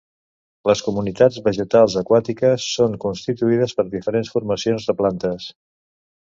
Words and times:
Les 0.69 0.79
comunitats 0.85 1.37
vegetals 1.47 1.97
aquàtiques 2.01 2.67
són 2.79 2.97
constituïdes 3.05 3.79
per 3.81 3.87
diferents 3.93 4.35
formacions 4.39 4.91
de 4.91 5.01
plantes. 5.05 5.51